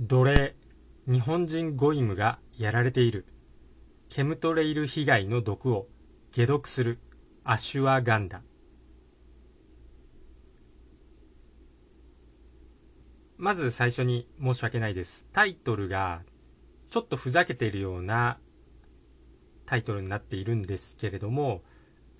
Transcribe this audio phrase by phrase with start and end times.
[0.00, 0.54] 奴隷
[1.06, 3.26] 日本人ゴイムがやられている。
[4.08, 5.86] ケムトレイル被害の毒を
[6.34, 6.98] 解毒する。
[7.44, 8.42] アシュワガンダ。
[13.36, 15.26] まず最初に申し訳ないです。
[15.32, 16.22] タイトルが
[16.90, 18.38] ちょっとふざけているような
[19.66, 21.62] タイトルになっているんですけれども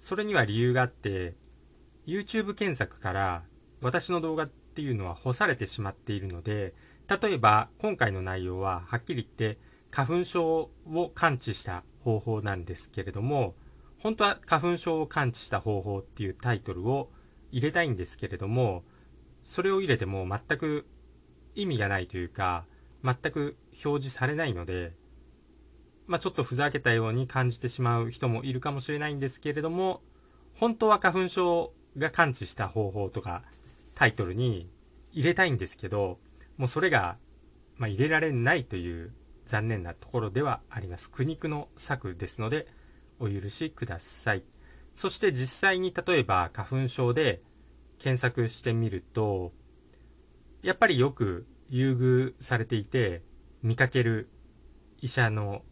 [0.00, 1.34] それには理由があって
[2.06, 3.42] YouTube 検索から
[3.80, 6.74] 私の動画っていうのは干されてしまっているので
[7.08, 9.58] 例えば今回の内容ははっきり言って
[9.90, 13.54] 花粉症を感知した方法なんですけれども
[13.98, 17.10] 本当は花粉症を感知した方法っていうタイトルを
[17.52, 18.82] 入れたいんですけれども
[19.44, 20.86] それを入れても全く
[21.54, 22.64] 意味がないというか
[23.04, 24.92] 全く表示されないので
[26.06, 30.02] まあ、ちょっとふざけたように感じてしまう人もいるかもしれないんですけれども
[30.54, 33.42] 本当は花粉症が感知した方法とか
[33.94, 34.68] タイトルに
[35.12, 36.18] 入れたいんですけど
[36.56, 37.16] もうそれが、
[37.76, 39.12] まあ、入れられないという
[39.46, 41.10] 残念なところではあります。
[41.10, 42.66] 苦肉の策ですので
[43.18, 44.44] お許しください。
[44.94, 47.42] そして実際に例えば花粉症で
[47.98, 49.52] 検索してみると
[50.62, 53.22] やっぱりよく優遇されていて
[53.62, 54.28] 見かける
[55.00, 55.62] 医者の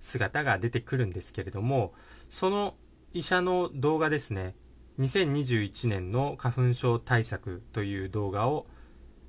[0.00, 1.92] 姿が出てくるんですけれども
[2.28, 2.74] その
[3.12, 4.54] 医者の動画ですね
[4.98, 8.66] 2021年の花粉症対策という動画を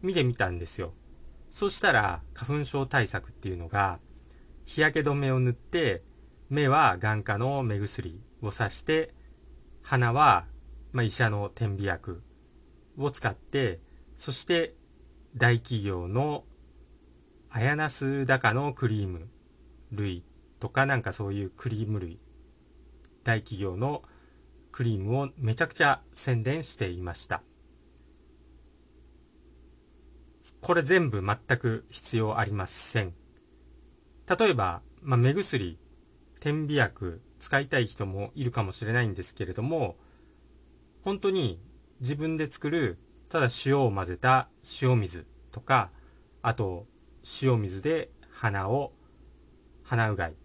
[0.02, 0.94] 見てみたんですよ。
[1.50, 4.00] そしたら花粉症対策っていうのが
[4.66, 6.03] 日焼け止めを塗って
[6.50, 9.14] 目は眼科の目薬をさして
[9.81, 10.45] 鼻は、
[10.92, 12.22] まあ、医者の点鼻薬
[12.97, 13.80] を使って
[14.16, 14.75] そして
[15.36, 16.44] 大企業の
[17.50, 19.27] アヤナス高のクリーム
[19.92, 20.23] 類
[20.59, 22.20] とかなんかそういうクリーム類
[23.23, 24.03] 大企業の
[24.72, 27.42] クリームをめちゃくちゃ宣伝していました。
[30.61, 33.14] これ全部全く必要ありません。
[34.38, 35.78] 例えば、まあ、目薬
[36.39, 39.95] 点鼻薬使いたい人もいるかもしれないんですけれども
[41.04, 41.59] 本当に
[41.99, 42.98] 自分で作る
[43.30, 44.49] ただ塩を混ぜた
[44.82, 45.89] 塩水とか
[46.42, 46.86] あと
[47.42, 48.93] 塩水で鼻を
[49.83, 50.36] 鼻うがい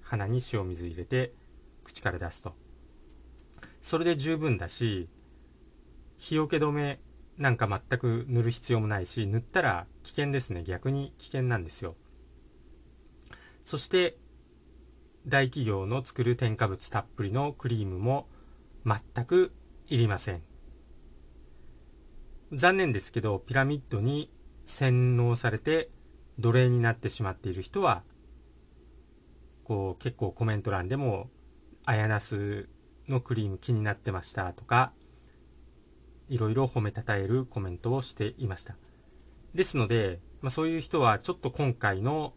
[0.00, 1.32] 鼻に塩水入れて
[1.84, 2.54] 口から出すと。
[3.80, 5.08] それで十分だし
[6.18, 6.98] 日よけ止め
[7.38, 10.64] なんか全く塗る必要もないし塗ったら危険ですね。
[10.64, 11.94] 逆に危険なんですよ。
[13.62, 14.16] そして
[15.26, 18.26] 大企業の作る添加物たっぷりのクリームも
[18.84, 19.52] 全く
[19.88, 20.42] いりません。
[22.52, 24.30] 残念ですけどピラミッドに
[24.64, 25.90] 洗脳されて
[26.38, 28.02] 奴隷になってしまっている人は
[29.64, 31.30] こう結構コメント欄でも
[31.84, 32.68] 「あやなす
[33.06, 34.92] のクリーム気になってました」とか
[36.28, 38.76] いろいろ褒めたたえるコメントをしていました。
[39.54, 42.34] ですので、まあ、そういう人はちょっと今回の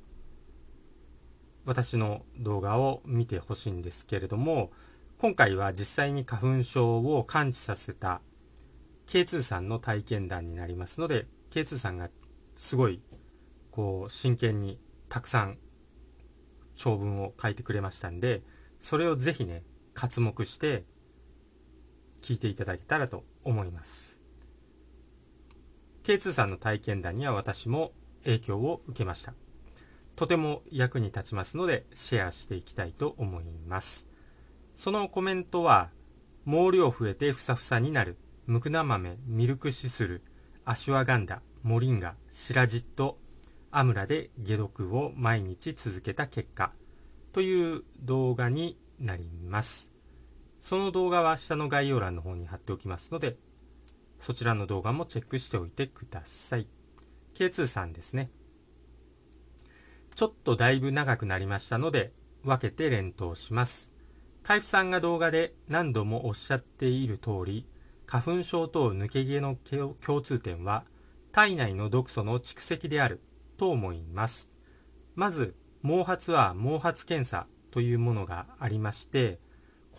[1.65, 4.71] 私の動画を見てほしいんですけれども
[5.17, 8.21] 今回は実際に花粉症を感知させた
[9.07, 12.09] K2 さんの体験談になりますので K2 さんが
[12.57, 13.01] すごい
[13.69, 14.79] こう真剣に
[15.09, 15.57] たくさん
[16.75, 18.41] 長文を書いてくれましたんで
[18.79, 19.63] それをぜひね
[19.93, 20.85] 刮目して
[22.21, 24.19] 聞いていただけたらと思います。
[26.03, 27.91] K2 さんの体験談には私も
[28.23, 29.33] 影響を受けました。
[30.15, 34.07] とても役に立ちますのでシェアしていきたいと思います。
[34.75, 35.89] そのコメントは
[36.45, 38.17] 毛量増えてふさふさになる。
[38.47, 40.23] ムクナ豆ミルクシスル
[40.65, 43.19] アシュワガンダモリンガシラジット
[43.69, 46.71] アムラで解毒を毎日続けた結果。
[47.31, 49.90] という動画になります。
[50.61, 53.35] その動画は下の概要欄の方に貼っておきますので、
[54.19, 56.67] そちらの動画もチェックしておいてください。
[57.33, 58.29] K2 さんですね。
[60.15, 62.13] ちょっとだいぶ長くなりましたので、
[62.43, 63.91] 分けて連投します。
[64.43, 67.65] 海部さんが動画で何度もおっしゃっている通り、
[68.05, 69.57] 花粉症と抜け毛の
[69.99, 70.85] 共通点は、
[71.31, 73.21] 体内の毒素の蓄積である
[73.57, 74.51] と思います。
[75.15, 79.39] まず、毛髪は毛髪検査というものがありまして、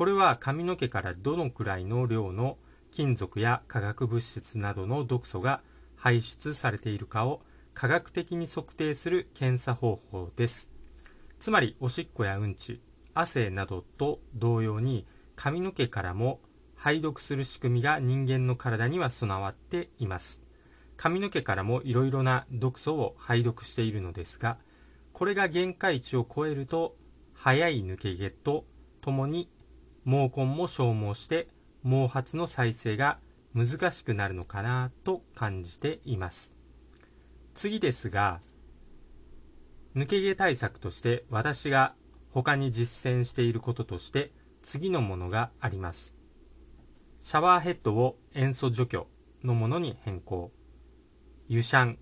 [0.03, 2.59] これは髪の毛からどのくらいの量の
[2.91, 5.61] 金属や化学物質などの毒素が
[5.95, 7.41] 排出されているかを
[7.73, 10.69] 科学的に測定する検査方法です。
[11.39, 12.81] つまり、おしっこやうんち、
[13.15, 15.07] 汗などと同様に
[15.37, 16.41] 髪の毛からも
[16.75, 20.43] 排毒する仕組みが人間の体には備わっています。
[20.97, 24.59] 髪の毛からもいろいろな毒素を排毒しているのですが
[25.13, 26.97] これが限界値を超えると
[27.35, 28.65] 早い抜け毛と
[29.01, 29.49] ともに
[30.05, 31.49] 毛根も消耗して
[31.85, 33.19] 毛髪の再生が
[33.55, 36.53] 難しくなるのかなと感じています
[37.55, 38.41] 次ですが
[39.95, 41.95] 抜け毛対策として私が
[42.31, 44.33] 他に実践していることとして
[44.63, 46.15] 次のものがあります。
[47.21, 49.07] シャワーヘッドを塩素除去
[49.45, 50.51] のものに変更。
[51.49, 51.99] 湯シャン、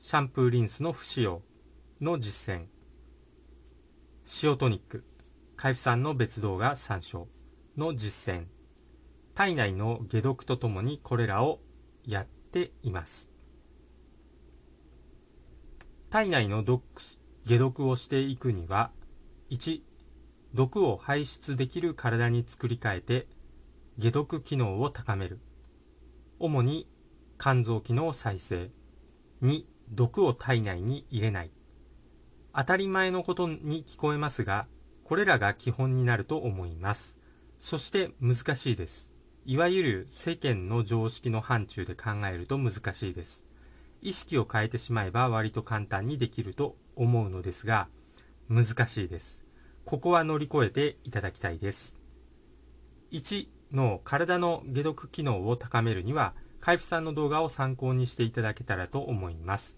[0.00, 1.42] シャンプーリンスの不使用
[2.00, 2.66] の実践。
[4.42, 5.04] 塩トニック、
[5.62, 7.28] 海部酸の別動画参照
[7.76, 8.46] の実践。
[9.34, 11.60] 体内の解毒とともにこれらを
[12.06, 13.28] やっています。
[16.08, 16.82] 体内の毒
[17.46, 18.90] 解毒をしていくには、
[19.50, 19.82] 1、
[20.54, 23.28] 毒を排出できる体に作り変えて、
[24.00, 25.40] 解毒機能を高める。
[26.38, 26.88] 主に
[27.38, 28.70] 肝臓機能再生。
[29.42, 31.50] 2、毒を体内に入れない。
[32.54, 34.66] 当たり前のことに聞こえますが、
[35.10, 37.16] これらが基本になると思います。
[37.58, 39.10] そして難しいです。
[39.44, 43.42] いわゆる世間の常識の範疇で考えると難しいです。
[44.02, 47.88] 意識を変えてしまえば割と簡単にできると思うのですが、
[48.48, 49.42] 難しいです。
[49.84, 51.96] ここは乗り越えていただきたいです。
[53.10, 59.76] 1の体の解毒機能を高めるには、海部さんの動画を参考にしていただけたらと思います。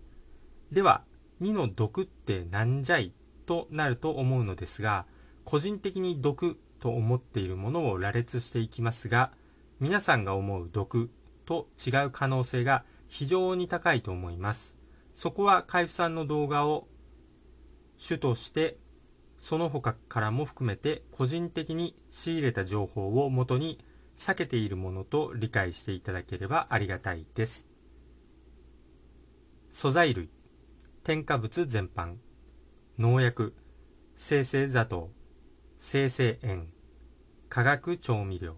[0.71, 1.05] では、
[1.41, 3.15] 2の毒ってなんじゃい
[3.47, 5.07] となると思うのですが、
[5.45, 9.33] 個人的に毒と思っているものを羅列していきますが、
[9.81, 11.11] 皆さんが思う毒
[11.45, 14.75] と違う可能性が非常に高いと思います。
[15.15, 16.89] そこは海部さんの動画を
[17.99, 18.79] 主として、
[19.39, 23.85] その他からも含めて個人的に仕入れた情報をもとに
[24.17, 27.67] 避けているものと理解していただければありがたいです。
[29.71, 30.29] 素材類、
[31.03, 32.17] 添加物全般、
[32.99, 33.55] 農薬、
[34.15, 35.11] 生成砂糖、
[35.85, 36.69] 生成塩、
[37.49, 38.57] 化学調味料、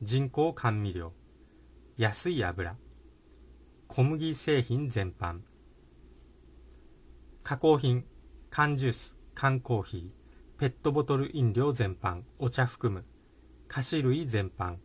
[0.00, 1.12] 人工甘味料、
[1.98, 2.76] 安い油、
[3.88, 5.40] 小麦製品全般、
[7.44, 8.06] 加工品、
[8.48, 13.04] 缶ジュース、缶コーヒー、ペットボトル飲料全般、お茶含む、
[13.68, 14.76] 菓子類全般、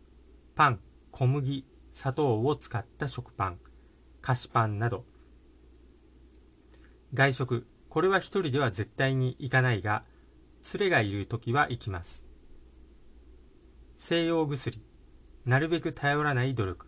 [0.54, 0.80] パン、
[1.10, 1.64] 小麦、
[1.94, 3.58] 砂糖を使った食パン、
[4.20, 5.06] 菓子パンなど、
[7.14, 10.04] 外食、これは一人では絶対に行かないが、
[10.74, 12.24] 連れがいる時は行きます。
[13.96, 14.78] 西洋薬、
[15.44, 16.86] なるべく頼らない努力。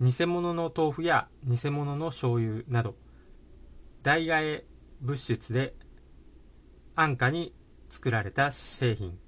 [0.00, 2.96] 偽物の豆腐や偽物の醤油など、
[4.02, 4.64] 代替え
[5.00, 5.74] 物質で
[6.94, 7.54] 安価に
[7.88, 9.18] 作られた製品。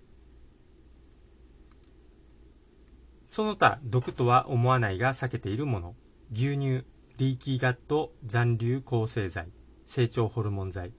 [3.27, 5.95] その他、毒とは思わないが避けているもの。
[6.33, 6.85] 牛乳、
[7.19, 9.49] リーキーガット残留抗生剤、
[9.87, 10.93] 成長ホルモン剤、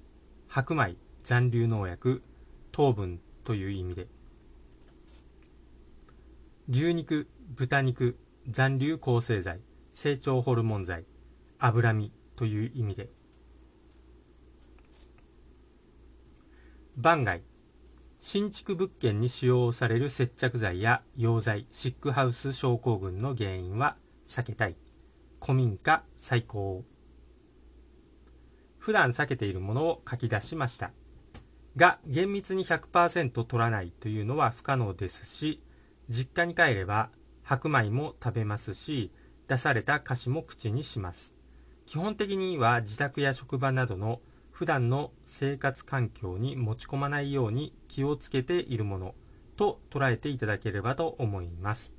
[0.48, 2.22] 白米、残留農薬、
[2.72, 4.08] 糖分という意味で。
[6.70, 8.18] 牛肉、豚肉、
[8.48, 9.60] 残留抗生剤、
[9.92, 11.06] 成長ホルモン剤、
[11.58, 13.10] 脂身という意味で。
[16.96, 17.44] 番外、
[18.20, 23.96] 新築物件に使用される接着剤や溶剤、シックハウス症候群の原因は
[24.28, 24.76] 避けたい。
[25.42, 26.84] 古民家最高。
[28.78, 30.92] 普段避けているものを書き出しました。
[31.76, 35.62] が、厳密に100%取らないというのは不可能ですし、
[36.10, 37.10] 実家に帰れば
[37.44, 39.12] 白米も食べますし、
[39.48, 41.36] 出された菓子も口にします。
[41.86, 44.22] 基本的には自宅や職場などの
[44.52, 49.16] 普段の生活環境に持ち込まないように気をつけているもの
[49.56, 51.94] と捉えていただければと思います。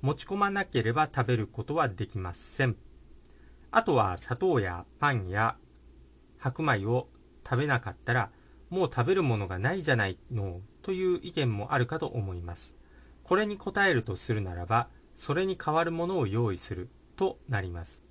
[0.00, 2.76] 持ち込まなければ食べることはできません。
[3.70, 5.56] あとは砂糖やパンや
[6.38, 7.08] 白米を
[7.44, 8.30] 食べなかったら
[8.70, 12.76] もう食べるものがないじゃないのという意見もあるかと思います。
[13.24, 18.04] これに答えるとするならば、それに代わるものを用意するとなります。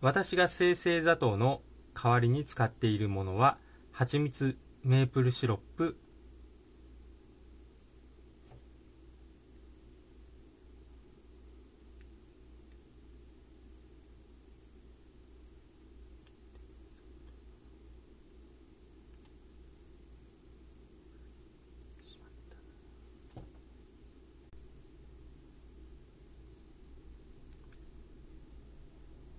[0.00, 1.62] 私が生成砂糖の
[1.94, 3.58] 代わりに使っているものは、
[3.92, 5.96] 蜂蜜、メープルシロップ、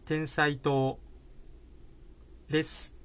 [0.05, 0.99] 天才糖
[2.47, 2.95] です。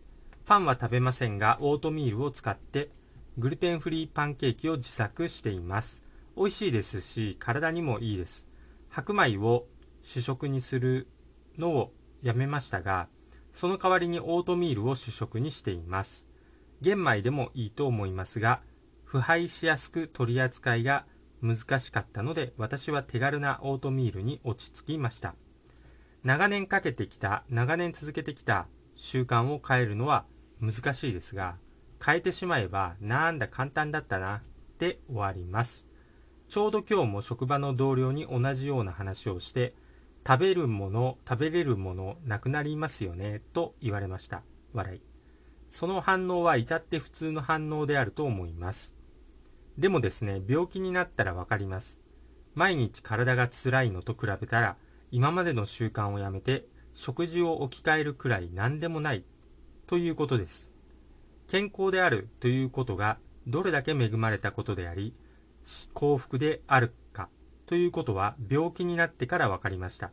[0.45, 2.91] パンは食べませんが、オートミールを使って
[3.39, 6.03] グルテンフリーパンケーキを自作しています。
[6.37, 8.49] 美味しいですし、体にもいいです。
[8.91, 9.65] 白米を
[10.03, 11.09] 主食にする
[11.57, 11.93] のを
[12.23, 13.09] やめましたが、
[13.51, 16.27] その代わりにオートミールを主食にしています。
[16.83, 18.61] 玄米でもいいと思いますが、
[19.05, 21.07] 腐敗しやすく取り扱いが
[21.41, 25.35] 難しかったので、私は手軽なオートミールに落ち着きました。
[26.23, 30.27] 長年かけてきた、長年続けてきた習慣を変えるのは
[30.61, 31.57] 難しいですが、
[32.05, 34.43] 変えてしまえばなんだ簡単だったな
[34.79, 35.87] で終わります。
[36.49, 39.75] ちょうど今日も職場の同僚に同じような話をして、
[40.27, 44.43] 食べるもの、食べれるものなくなりますよねと言われました。
[44.75, 45.01] 笑い。
[45.71, 48.95] その反応は至って普通の反応であると思います。
[49.79, 52.03] でもですね、病気になったらわかります。
[52.55, 54.77] 毎日体が辛いのと比べたら、
[55.13, 59.25] 今までの習慣をやめて、食事を置き換えるくらい何でもない
[59.87, 60.71] ということです。
[61.49, 65.15] 健康であるということがどれだけ恵まれたことであり、
[65.95, 67.29] 幸福であるか
[67.67, 70.13] ということは病気になってから分かりました。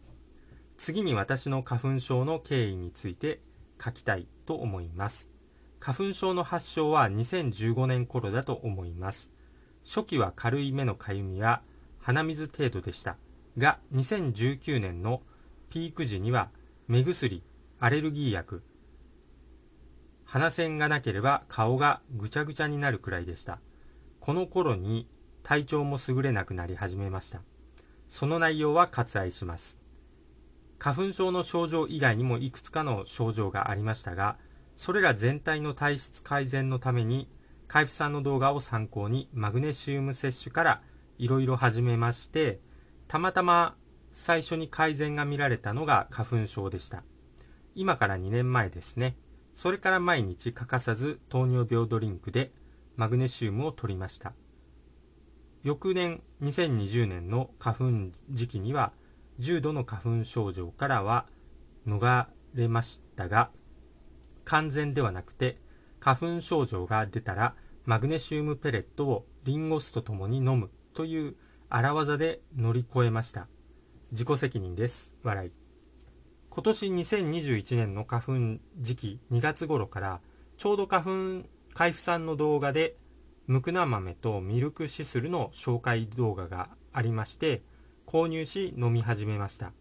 [0.78, 3.40] 次に私の花粉症の経緯について
[3.84, 5.32] 書きたいと思います。
[5.80, 9.32] 花粉症の発症は2015年頃だと思います。
[9.86, 11.62] 初期は軽い目のかゆみや
[12.00, 13.18] 鼻水程度でした。
[13.58, 15.22] が、2019年の
[15.70, 16.50] ピーク時には
[16.88, 17.44] 目薬、
[17.80, 18.64] アレルギー薬、
[20.28, 23.60] 鼻線がなければ顔がぐちゃぐちゃになるくらいでした。
[24.20, 25.08] この頃に
[25.42, 27.42] 体調も優れなくなり始めました。
[28.10, 29.80] その内容は割愛します。
[30.80, 34.38] 花粉症の症状以外にもいくつかの症状がありましたが、
[34.76, 37.30] それら全体の体質改善のために、
[37.70, 40.82] 海部さんの動画を参考にマグネシウム摂取から
[41.18, 42.60] いろいろ始めまして、
[43.08, 43.76] たまたま
[44.12, 47.04] 最初に改善が見られたのが花粉症でした。
[47.76, 49.16] 今から2年前ですね。
[49.54, 52.52] それから毎日欠かさず糖尿病ドリンクで
[52.96, 54.34] マグネシウムを取りました。
[55.64, 58.94] 翌年2020年の花粉時期には
[59.40, 61.26] 重度の花粉症状からは
[61.88, 63.52] 逃れましたが
[64.46, 65.58] 完全ではなくて
[66.00, 71.36] 花粉症状が出たらマグネシウムペレットをリンゴ酢とともに飲むという
[71.70, 73.50] 荒技で乗り越えました。
[74.12, 75.14] 自己責任です。
[75.22, 75.52] 笑い。
[76.50, 80.22] 今年2021年の花粉時期2月頃から
[80.56, 82.96] ちょうど花粉海部さんの動画で
[83.48, 87.62] ムクナ豆とミルクシスルの紹介動画がありまして
[88.06, 89.74] 購入し飲み始めました。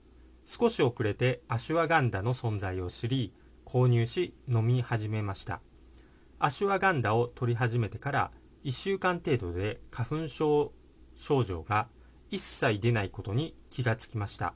[0.44, 3.32] 少し遅れてアシュワガンダの存在を知り
[3.64, 5.60] 購入し飲み始めました。
[6.40, 8.30] アシュワガンダを取り始めてから
[8.64, 10.72] 1週間程度で花粉症
[11.16, 11.88] 症状が
[12.30, 14.54] 一切出ないことに気がつきました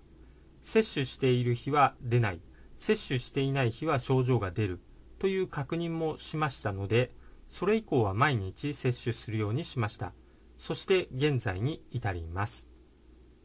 [0.62, 2.40] 摂取している日は出ない、
[2.78, 4.80] 摂取していない日は症状が出る
[5.18, 7.12] という確認もしましたので、
[7.48, 10.12] それ以降は毎日摂取するようにしました。
[10.56, 12.66] そして現在に至ります。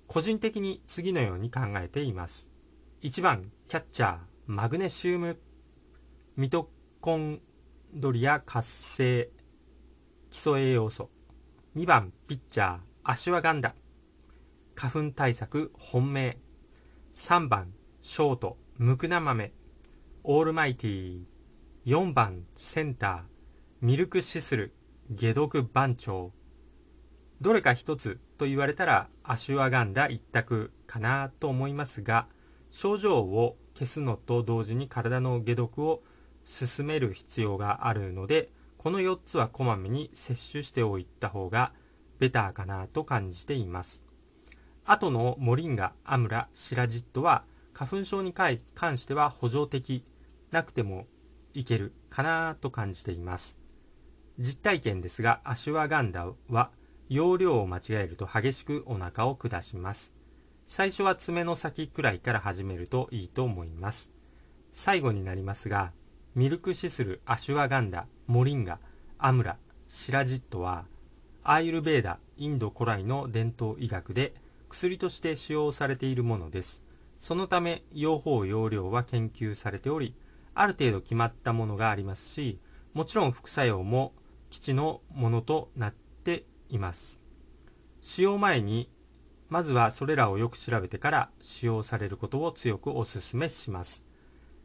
[0.07, 2.49] 個人的に次のように考えています。
[3.01, 5.39] 1番、キャッチャー、マグネシウム、
[6.35, 6.69] ミト
[7.01, 7.41] コン
[7.93, 9.29] ドリア活性、
[10.29, 11.09] 基礎栄養素。
[11.75, 13.75] 2番、ピッチャー、アシュワガンダ、
[14.73, 16.39] 花粉対策本命。
[17.15, 17.71] 3番
[18.01, 18.57] ショート。
[18.79, 19.53] ムクナ豆。
[20.23, 21.21] オールマイティ
[21.85, 23.21] 4番センター。
[23.81, 24.73] ミルクシスル。
[25.21, 26.31] 解毒番長。
[27.41, 32.27] どれか一つと言われたらアシュワガンダ一択かなと思いますが
[32.71, 36.01] 症状を消すのと同時に体の解毒を
[36.43, 41.71] 進める必要があるのでこの4つはこまめに摂取しておいた方が
[42.19, 44.03] ベターかなと感じています
[44.85, 47.43] 後のモリンガ、アムラ、シラジットは
[47.73, 50.05] 花粉症に関しては補助的
[50.51, 51.07] なくても
[51.53, 53.59] いけるかなと感じています。
[54.37, 56.71] 実体験ですが、アシュワガンダは
[57.09, 60.13] 容量を間違えると激しくお腹を下します。
[60.67, 64.11] 最初は爪の先くらいから始めるといいと思います。
[64.73, 65.91] 最後になりますが、
[66.33, 68.79] ミルクシスル、アシュワガンダ、モリンガ、
[69.17, 69.57] アムラ、
[69.87, 70.85] シラジットは、
[71.47, 74.33] アーユルベーダ、インド古来の伝統医学で
[74.67, 76.83] 薬として使用されているものです。
[77.19, 80.15] そのため、用法用量は研究されており、
[80.55, 82.59] ある程度決まったものがありますし、
[82.95, 84.13] もちろん副作用も
[84.49, 87.21] 基地のものとなっています。
[88.01, 88.89] 使用前に、
[89.47, 94.03] まずはそれらをよく調べてから使用されることを強くお勧めします。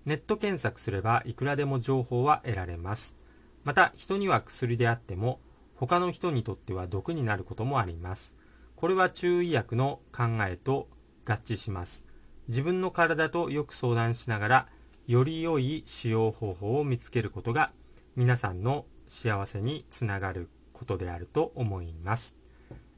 [0.07, 3.19] ネット検索すればいくらでも情報は得られます。
[3.65, 5.41] また、人には薬であっても、
[5.81, 8.37] 他の人にとっては毒になることもあります。
[8.77, 10.89] これは中医薬の考えと
[11.25, 12.05] 合致します。
[12.49, 14.69] 自分の体とよく相談しながら、
[15.07, 17.73] より良い使用方法を見つけることが
[18.15, 22.37] 皆さんの幸せにつながることであると思います。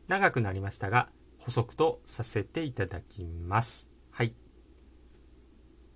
[0.08, 1.08] 長くなりましたが、
[1.38, 3.88] 補足とさせていただきます。
[4.10, 4.34] はい。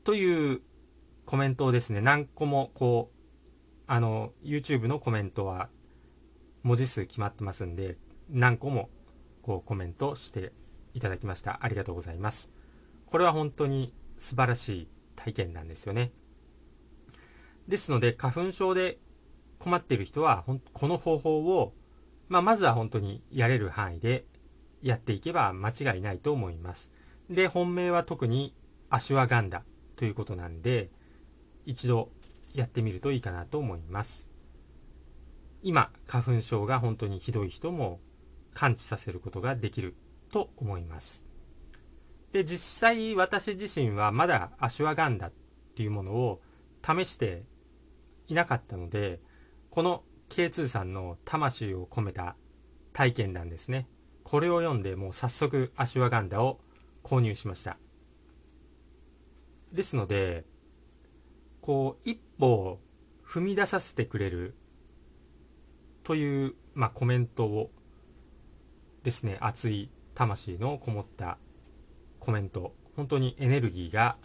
[0.04, 0.62] という
[1.24, 3.16] コメントをですね、何個もこう、
[3.88, 5.68] あの、YouTube のコメントは
[6.66, 7.96] 文字数決まってますんで、
[8.28, 8.90] 何個も
[9.42, 10.52] こうコメントして
[10.94, 11.60] いただきました。
[11.62, 12.50] ありがとうございます。
[13.06, 16.10] これは本当に素晴らしい体験なんですよね。
[17.68, 18.98] ですので、花粉症で
[19.60, 21.72] 困っている人は、この方法を、
[22.28, 24.24] まあ、まずは本当にやれる範囲で
[24.82, 26.90] やっていけば間違いないと思います。
[27.30, 28.56] で、本命は特に
[28.90, 29.62] アシュワガンダ
[29.94, 30.90] ということなんで、
[31.64, 32.10] 一度
[32.54, 34.35] やってみるといいかなと思います。
[35.62, 38.00] 今、花粉症が本当にひどい人も
[38.54, 39.94] 感知させることができる
[40.30, 41.24] と思います。
[42.32, 45.32] で、実際私自身はまだアシュワガンダっ
[45.74, 46.42] ていうものを
[46.82, 47.44] 試して
[48.28, 49.20] いなかったので、
[49.70, 52.36] この K2 さんの魂を込めた
[52.92, 53.88] 体験談ですね。
[54.24, 56.60] これを読んでもう早速アシュワガンダを
[57.02, 57.78] 購入しました。
[59.72, 60.44] ですので、
[61.60, 62.80] こう、一歩
[63.24, 64.56] 踏み出させてくれる
[66.06, 67.72] という、まあ、コメントを
[69.02, 71.36] ですね、熱い魂のこもった
[72.20, 74.16] コメント、本当にエネルギーが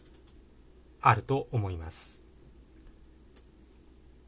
[1.02, 2.22] あると思います。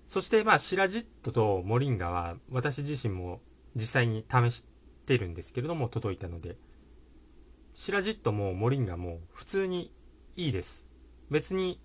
[0.08, 3.40] そして、まあ、シラジットとモリンガは私自身も
[3.76, 4.66] 実際に試し
[5.06, 6.58] てるんですけれども届いたので、
[7.76, 9.94] シラジットもモリンガも普通に
[10.36, 10.88] いいです。
[11.30, 11.80] 別に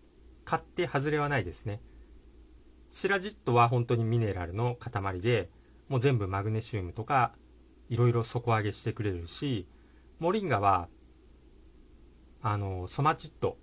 [0.47, 1.83] 買って外れはないですね。
[2.91, 5.51] シラジットは本当にミネラルの塊で、
[5.89, 7.33] もう全部マグネシウムとか、
[7.89, 9.67] いろいろ底上げしてくれるし、
[10.19, 10.89] モリンガは、
[12.43, 13.57] あの、ソマチット、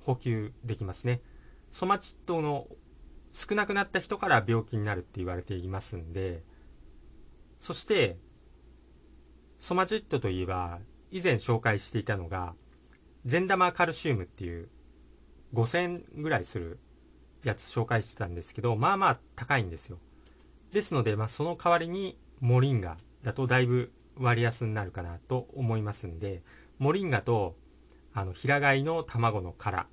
[0.00, 1.20] 補給できますね。
[1.70, 2.66] ソマチットの
[3.32, 6.42] 少なくなった人から病気になるって言われていますんで、
[7.60, 8.16] そして、
[9.58, 10.80] ソマチットといえば、
[11.10, 12.54] 以前紹介していたのが、
[13.24, 14.68] 善玉カルシウムっていう
[15.54, 16.78] 5000ぐらいする
[17.44, 19.98] やつ紹介してたんですけど、まあまあ高いんですよ。
[20.72, 26.42] ですので、まあその代わりにモリンガだとだいぶ割安になるかなと思いますんで、
[26.78, 27.56] モリンガと、
[28.14, 29.86] あの、平飼いの卵の殻、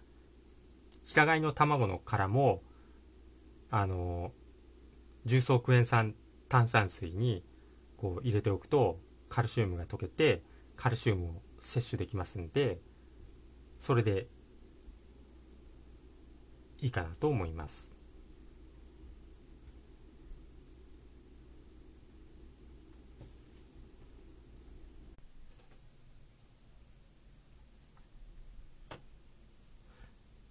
[1.06, 2.62] 平飼いの卵の殻も、
[3.72, 4.32] あの、
[5.26, 6.14] 重曹クエン酸
[6.50, 7.44] 炭酸水に
[7.98, 10.44] こう入れておくとカルシウムが溶けて
[10.76, 12.80] カルシウムを摂取できますんで
[13.80, 14.28] それで
[16.80, 17.95] いいかなと思います。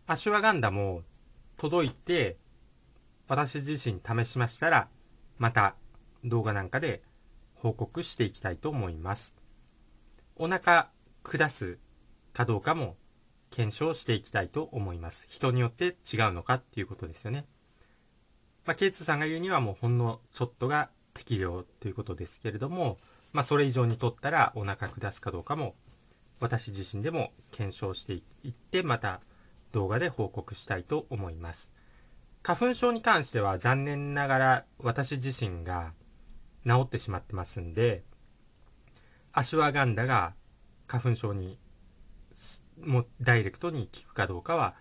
[0.07, 1.03] アシュワガンダも
[1.57, 2.37] 届いて
[3.27, 4.89] 私自身試しましたら
[5.39, 5.77] また
[6.25, 7.03] 動画なんかで
[7.55, 9.35] 報告していきたいと思います。
[10.37, 10.91] お腹
[11.23, 11.79] 下す
[12.35, 12.97] かどうかも
[13.51, 15.27] 検証していきたいと思います。
[15.31, 17.47] 人によって違うのかっていうことですよね。
[18.67, 22.99] まあ、ケイツさんが言うにはもうほんのちょっとが適量ということですけれども、
[23.33, 25.75] まあ、それ以上にとったらお腹下すかどうかも
[26.41, 29.21] 私自身でも検証していってまた
[29.75, 31.73] 動画で報告したいと思います。
[32.43, 35.93] 花粉症に関しては残念ながら私自身が
[36.65, 38.05] 治ってしまってますんで、
[39.33, 40.35] アシュワガンダが
[40.87, 41.59] 花粉症に
[42.81, 44.75] もダイレクトに効くかどうかは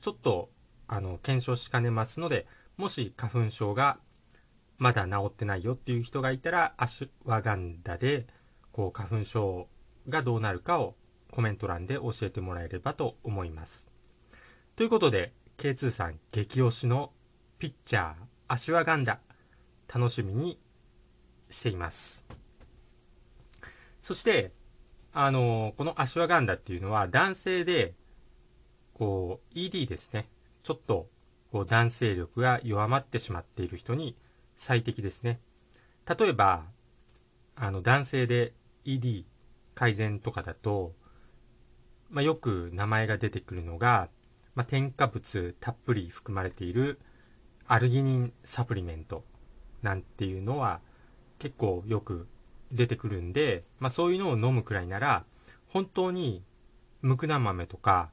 [0.00, 0.50] ちょっと
[0.86, 3.98] あの検証しかねますのでもし花粉症が
[4.78, 8.26] まだ治ってないよっていう人がいたらアシュワガンダで
[8.72, 9.68] こう花粉症
[10.08, 10.94] がどうなるかを
[11.30, 13.87] コメント欄で教えてもらえればと思います。
[14.78, 17.10] ということで K2 さん激推しの
[17.58, 18.14] ピッチャー、
[18.46, 19.18] アシュワガンダ、
[19.92, 20.60] 楽しみに
[21.50, 22.24] しています。
[24.00, 24.52] そして、
[25.12, 27.94] あのこのアシュワガンダっていうのは男性で、
[28.94, 30.28] こう、ED ですね。
[30.62, 31.08] ちょっと、
[31.50, 34.14] こう、男性力が弱まってしまっている人に
[34.54, 35.40] 最適ですね。
[36.06, 36.66] 例えば、
[37.56, 38.52] あの、男性で
[38.84, 39.24] ED
[39.74, 40.94] 改善とかだと、
[42.10, 44.08] まあ、よく名前が出てくるのが、
[44.58, 46.98] まあ、添加物たっぷり含まれている
[47.68, 49.22] アルギニンサプリメント
[49.82, 50.80] なんていうのは
[51.38, 52.26] 結構よく
[52.72, 55.24] 出てくるんで、まあ、そういうのを飲むくらいなら
[55.68, 56.42] 本当に
[57.02, 58.10] ムクナ豆とか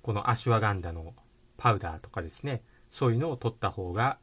[0.00, 1.12] このアシュワガンダの
[1.58, 4.16] パウダーとかですねそういうのを取った方が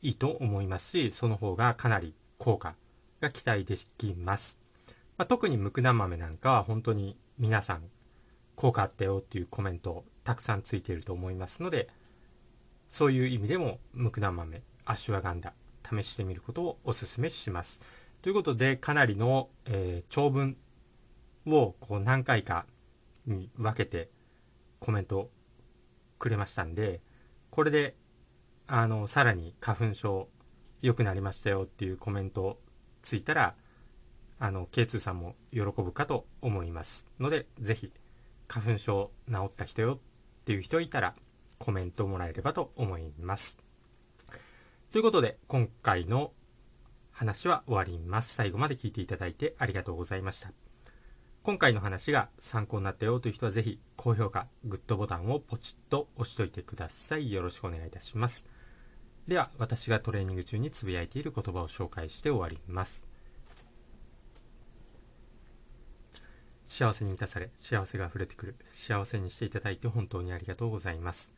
[0.00, 2.74] いいと思いますしその方がかなり効果
[3.20, 4.58] が期待できます、
[5.18, 7.82] まあ、特にムクナ豆なんかは本当に皆さん
[8.54, 11.88] 効果あったよっていうコメントたくさんついていると思いますので、
[12.88, 15.54] そういう意味でも、ムクナ豆、アシュワガンダ、
[15.88, 17.78] 試してみることをお勧めします。
[18.22, 20.56] ということで、かなりの、えー、長文
[21.46, 22.66] をこう何回か
[23.24, 24.10] に分けて
[24.80, 25.30] コメント
[26.18, 27.00] くれましたんで、
[27.50, 27.94] これで、
[28.66, 30.28] あの、さらに花粉症
[30.82, 32.58] 良くなりましたよっていうコメント
[33.02, 33.54] ついたら、
[34.40, 37.92] あの、K2 さんも喜ぶかと思いますので、ぜひ、
[38.48, 40.00] 花粉症治った人よ
[40.46, 41.16] っていう人いたら、
[41.58, 43.56] コメントもらえればと思います。
[44.92, 46.32] ということで、今回の
[47.10, 48.32] 話は終わります。
[48.32, 50.52] 最後まで聞いていただいてありがとうございました。
[51.42, 57.32] 今回の話が参考になったよという人はぜひ高評価、グッドボタンをポチッと押しといてください。
[57.32, 58.46] よろしくお願いいたします。
[59.26, 63.05] では、私がトレーニング中につぶやいている言葉を紹介して終わります。
[66.66, 68.56] 幸せに満たされ、幸せが溢れてくる。
[68.70, 71.32] 幸せにしていただいて本当にありがとうございます。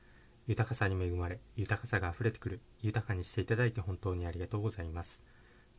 [0.47, 2.61] 豊かさに恵まれ、豊かさが溢れてくる。
[2.81, 5.23] 豊かにしていただいて本当にありがとうございます。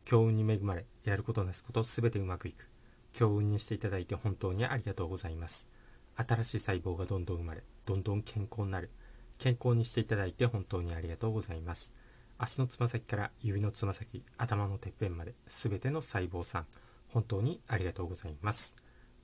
[0.04, 2.68] 強運に恵まれ、やることなすことすべてうまくいく。
[3.12, 5.68] 強運にしていただいて本当にありがとうございます。
[6.16, 8.90] 新しい細胞がどんどん生まれ、どんどん健康になる。
[9.38, 11.92] 健康にしていただいて本当にありがとうございます。
[12.38, 16.66] 足のつま先から指のつま先、頭のてっぺんまで、すべての細胞さん、
[17.08, 18.79] 本当にありがとうございます。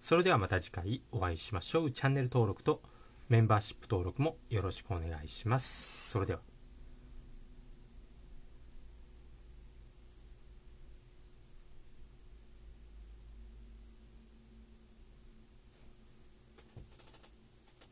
[0.07, 1.91] それではまた次回お会いしましょう。
[1.91, 2.81] チャンネル登録と
[3.29, 6.11] メンバーシップ登録もよろしくお願いします。
[6.13, 6.56] それでは。